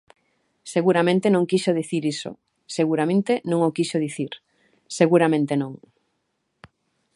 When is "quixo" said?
1.49-1.71, 3.77-3.97